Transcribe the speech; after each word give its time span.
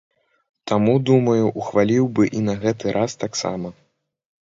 Таму, 0.71 0.95
думаю, 1.09 1.45
ухваліў 1.65 2.11
бы 2.19 2.23
і 2.41 2.45
на 2.49 2.59
гэты 2.67 2.85
раз 2.99 3.11
таксама. 3.29 3.67